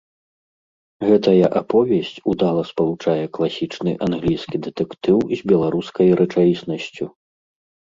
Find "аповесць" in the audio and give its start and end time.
1.59-2.17